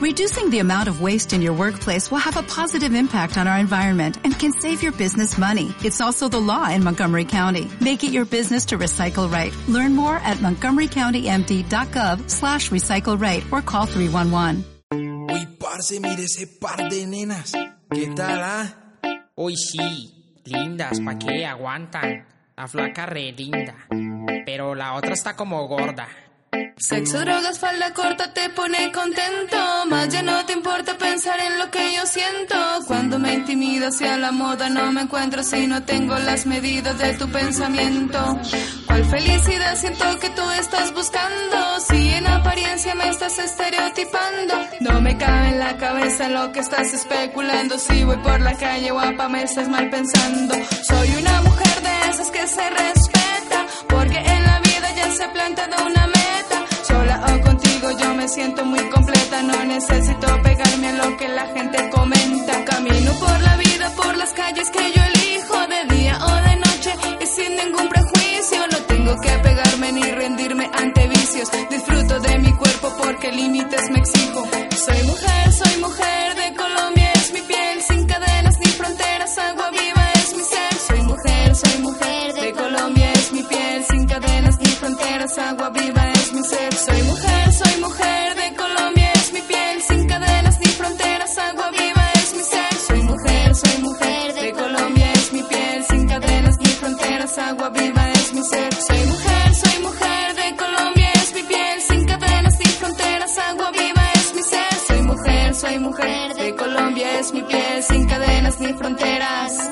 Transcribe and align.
Reducing 0.00 0.48
the 0.48 0.60
amount 0.60 0.88
of 0.88 1.02
waste 1.02 1.34
in 1.34 1.42
your 1.42 1.52
workplace 1.52 2.10
will 2.10 2.24
have 2.24 2.38
a 2.38 2.42
positive 2.42 2.94
impact 2.94 3.36
on 3.36 3.46
our 3.46 3.58
environment 3.58 4.16
and 4.24 4.32
can 4.32 4.50
save 4.50 4.82
your 4.82 4.92
business 4.92 5.36
money. 5.36 5.74
It's 5.84 6.00
also 6.00 6.26
the 6.26 6.40
law 6.40 6.70
in 6.70 6.82
Montgomery 6.82 7.26
County. 7.26 7.70
Make 7.82 8.02
it 8.02 8.10
your 8.10 8.24
business 8.24 8.64
to 8.72 8.78
recycle 8.78 9.30
right. 9.30 9.52
Learn 9.68 9.94
more 9.94 10.16
at 10.16 10.38
montgomerycountymd.gov 10.38 12.30
slash 12.30 12.70
recycle 12.70 13.20
right 13.20 13.44
or 13.52 13.60
call 13.60 13.84
311. 13.84 14.64
Uy, 15.28 15.46
parce, 15.58 16.00
mire 16.00 16.24
ese 16.24 16.46
par 16.46 16.78
de 16.88 17.04
nenas. 17.04 17.52
¿Qué 17.92 18.06
tal, 18.16 18.40
ah? 18.42 18.74
Uy, 19.36 19.54
sí, 19.54 20.40
lindas, 20.46 20.98
¿pa' 21.00 21.18
qué? 21.18 21.44
Aguantan. 21.44 22.24
La 22.56 22.66
flaca 22.66 23.04
re 23.04 23.32
linda. 23.32 23.74
Pero 24.46 24.74
la 24.74 24.94
otra 24.94 25.12
está 25.12 25.36
como 25.36 25.68
gorda. 25.68 26.08
Sexo, 26.80 27.20
drogas, 27.20 27.58
falda 27.58 27.92
corta 27.92 28.32
te 28.32 28.48
pone 28.48 28.90
contento. 28.90 29.58
Más 29.90 30.08
ya 30.08 30.22
no 30.22 30.46
te 30.46 30.54
importa 30.54 30.96
pensar 30.96 31.38
en 31.38 31.58
lo 31.58 31.70
que 31.70 31.92
yo 31.94 32.06
siento. 32.06 32.56
Cuando 32.86 33.18
me 33.18 33.34
intimida 33.34 33.88
hacia 33.88 34.16
la 34.16 34.32
moda, 34.32 34.70
no 34.70 34.90
me 34.90 35.02
encuentro 35.02 35.42
si 35.42 35.66
no 35.66 35.82
tengo 35.82 36.18
las 36.18 36.46
medidas 36.46 36.96
de 36.98 37.12
tu 37.18 37.28
pensamiento. 37.28 38.18
¿Cuál 38.86 39.04
felicidad 39.04 39.76
siento 39.76 40.18
que 40.20 40.30
tú 40.30 40.50
estás 40.58 40.94
buscando? 40.94 41.80
Si 41.86 42.14
en 42.14 42.26
apariencia 42.26 42.94
me 42.94 43.10
estás 43.10 43.38
estereotipando. 43.38 44.54
No 44.80 45.02
me 45.02 45.18
cabe 45.18 45.48
en 45.48 45.58
la 45.58 45.76
cabeza 45.76 46.30
lo 46.30 46.50
que 46.50 46.60
estás 46.60 46.94
especulando. 46.94 47.78
Si 47.78 48.04
voy 48.04 48.16
por 48.16 48.40
la 48.40 48.56
calle 48.56 48.90
guapa, 48.90 49.28
me 49.28 49.42
estás 49.42 49.68
mal 49.68 49.90
pensando. 49.90 50.54
Soy 50.88 51.08
una 51.10 51.29
siento 58.40 58.64
muy 58.64 58.84
completa. 58.88 59.42
No 59.42 59.64
necesito 59.64 60.26
pegarme 60.42 60.88
a 60.88 60.92
lo 60.92 61.16
que 61.18 61.28
la 61.28 61.46
gente 61.54 61.78
comenta. 61.90 62.64
Camino 62.64 63.12
por 63.24 63.38
la 63.48 63.54
vida, 63.56 63.86
por 64.00 64.16
las 64.16 64.32
calles 64.32 64.70
que 64.70 64.84
yo 64.94 65.02
elijo, 65.12 65.56
de 65.72 65.80
día 65.94 66.14
o 66.30 66.34
de 66.48 66.56
noche 66.66 66.90
y 67.22 67.26
sin 67.26 67.50
ningún 67.60 67.86
prejuicio. 67.94 68.60
No 68.72 68.78
tengo 68.92 69.14
que 69.24 69.32
pegarme 69.46 69.92
ni 69.92 70.04
rendirme 70.22 70.70
ante 70.72 71.06
vicios. 71.08 71.48
Disfruto 71.68 72.18
de 72.20 72.38
mi 72.38 72.52
cuerpo 72.54 72.86
porque 73.02 73.30
límites 73.30 73.90
me 73.90 73.98
exijo. 73.98 74.42
Soy 74.86 75.02
mujer, 75.12 75.44
soy 75.60 75.76
mujer 75.86 76.26
de 76.42 76.48
Colombia, 76.62 77.12
es 77.20 77.32
mi 77.34 77.42
piel 77.42 77.76
sin 77.88 78.06
cadenas 78.06 78.56
ni 78.58 78.70
fronteras, 78.80 79.36
agua 79.38 79.70
viva 79.70 80.04
es 80.20 80.28
mi 80.38 80.44
ser. 80.52 80.74
Soy 80.88 81.02
mujer, 81.12 81.56
soy 81.62 81.78
mujer 81.88 82.32
de 82.40 82.52
Colombia, 82.52 83.12
es 83.12 83.32
mi 83.32 83.42
piel 83.42 83.84
sin 83.90 84.06
cadenas 84.06 84.56
ni 84.60 84.70
fronteras, 84.80 85.38
agua 85.38 85.68
viva 85.70 86.02
es 86.14 86.32
mi 86.32 86.42
ser. 86.42 86.72
Soy 86.86 87.02
mujer, 87.02 87.29
de 106.00 106.54
Colombia, 106.56 107.18
es 107.18 107.32
mi 107.32 107.42
piel 107.42 107.82
sin 107.82 108.06
cadenas 108.06 108.58
ni 108.58 108.72
fronteras. 108.72 109.70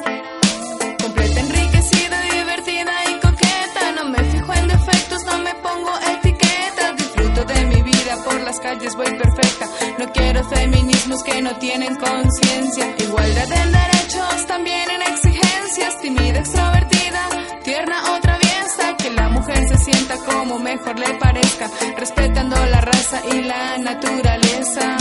Completa, 1.02 1.40
enriquecida, 1.40 2.20
divertida 2.20 2.92
y 3.10 3.14
coqueta. 3.20 3.92
No 3.96 4.10
me 4.10 4.18
fijo 4.24 4.52
en 4.52 4.68
defectos, 4.68 5.24
no 5.24 5.38
me 5.38 5.54
pongo 5.54 5.90
etiquetas. 6.12 6.96
Disfruto 6.96 7.44
de 7.44 7.64
mi 7.66 7.82
vida, 7.82 8.16
por 8.24 8.40
las 8.42 8.60
calles 8.60 8.94
voy 8.94 9.06
perfecta. 9.06 9.66
No 9.98 10.12
quiero 10.12 10.44
feminismos 10.44 11.22
que 11.22 11.40
no 11.40 11.56
tienen 11.56 11.96
conciencia. 11.96 12.94
Igualdad 12.98 13.52
en 13.52 13.72
derechos, 13.72 14.46
también 14.46 14.90
en 14.90 15.02
exigencias. 15.02 16.00
Tímida, 16.02 16.40
extrovertida, 16.40 17.28
tierna 17.64 17.96
o 18.12 18.20
traviesa. 18.20 18.96
Que 18.98 19.10
la 19.10 19.28
mujer 19.30 19.68
se 19.68 19.78
sienta 19.78 20.16
como 20.26 20.58
mejor 20.58 20.98
le 20.98 21.14
parezca. 21.14 21.70
Respetando 21.96 22.56
la 22.66 22.80
raza 22.82 23.22
y 23.32 23.42
la 23.42 23.78
naturaleza. 23.78 24.97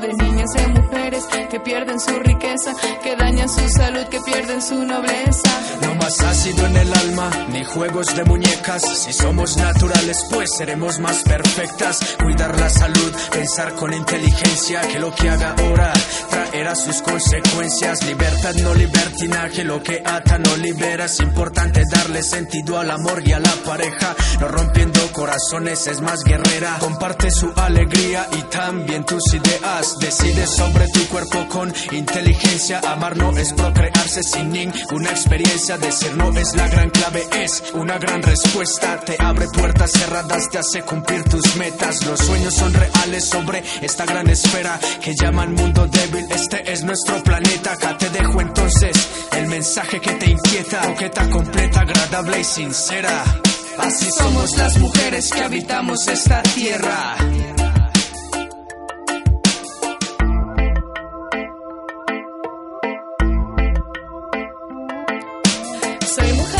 De 0.00 0.14
niñas 0.14 0.48
y 0.56 0.72
mujeres 0.72 1.28
que 1.50 1.60
pierden 1.60 1.98
su 1.98 2.16
riqueza, 2.20 2.72
que 3.02 3.16
dañan 3.16 3.48
su 3.48 3.68
salud, 3.68 4.04
que 4.08 4.20
pierden 4.20 4.62
su 4.62 4.84
nobleza. 4.84 5.50
No 5.82 5.96
más 5.96 6.20
ácido 6.20 6.64
en 6.66 6.76
el 6.76 6.94
alma, 6.94 7.30
ni 7.48 7.64
juegos 7.64 8.14
de 8.14 8.24
muñecas. 8.24 8.82
Si 8.82 9.12
somos 9.12 9.56
naturales, 9.56 10.24
pues 10.30 10.50
seremos 10.56 11.00
más 11.00 11.22
perfectas. 11.24 12.16
Cuidar 12.22 12.58
la 12.58 12.70
salud, 12.70 13.12
pensar 13.32 13.74
con 13.74 13.92
inteligencia, 13.92 14.80
que 14.82 15.00
lo 15.00 15.12
que 15.12 15.28
haga 15.28 15.56
ahora 15.58 15.92
traerá 16.30 16.74
sus 16.76 17.02
consecuencias. 17.02 18.04
Libertad, 18.04 18.54
no 18.62 18.72
libertinaje, 18.74 19.64
lo 19.64 19.82
que 19.82 20.02
ata 20.04 20.38
no 20.38 20.56
libera. 20.56 21.06
Es 21.06 21.18
importante 21.18 21.82
darle 21.90 22.22
sentido 22.22 22.78
al 22.78 22.92
amor 22.92 23.26
y 23.26 23.32
a 23.32 23.40
la 23.40 23.52
pareja. 23.66 24.14
No 24.40 24.46
rompiendo 24.46 25.00
corazones, 25.12 25.86
es 25.88 26.00
más 26.00 26.22
guerrera. 26.22 26.76
Comparte 26.78 27.30
su 27.32 27.52
alegría 27.56 28.28
y 28.38 28.42
también 28.42 29.04
tus 29.04 29.34
ideas. 29.34 29.98
Decide 29.98 30.46
sobre 30.46 30.86
tu 30.88 31.06
cuerpo 31.08 31.39
con 31.48 31.72
inteligencia. 31.92 32.80
Amar 32.86 33.16
no 33.16 33.36
es 33.36 33.52
procrearse 33.52 34.22
sin 34.22 34.50
ninguna 34.50 35.10
experiencia. 35.10 35.78
Decir 35.78 36.16
no 36.16 36.30
es 36.36 36.54
la 36.54 36.68
gran 36.68 36.90
clave, 36.90 37.26
es 37.42 37.62
una 37.74 37.98
gran 37.98 38.22
respuesta. 38.22 39.00
Te 39.00 39.16
abre 39.18 39.46
puertas 39.48 39.92
cerradas, 39.92 40.48
te 40.50 40.58
hace 40.58 40.82
cumplir 40.82 41.22
tus 41.24 41.56
metas. 41.56 42.04
Los 42.06 42.20
sueños 42.20 42.54
son 42.54 42.72
reales 42.72 43.24
sobre 43.24 43.62
esta 43.80 44.04
gran 44.04 44.28
esfera 44.28 44.78
que 45.02 45.14
llaman 45.14 45.54
mundo 45.54 45.86
débil. 45.86 46.26
Este 46.30 46.72
es 46.72 46.82
nuestro 46.84 47.22
planeta. 47.22 47.72
Acá 47.72 47.96
te 47.98 48.10
dejo 48.10 48.40
entonces 48.40 48.96
el 49.36 49.46
mensaje 49.46 50.00
que 50.00 50.12
te 50.12 50.30
inquieta. 50.30 50.80
Coqueta, 50.80 51.28
completa, 51.30 51.80
agradable 51.80 52.40
y 52.40 52.44
sincera. 52.44 53.24
Así 53.78 54.10
somos 54.10 54.56
las 54.58 54.78
mujeres 54.78 55.30
que 55.30 55.40
habitamos 55.40 56.06
esta 56.08 56.42
tierra. 56.42 57.16
Soy 66.14 66.32
mujer, 66.32 66.59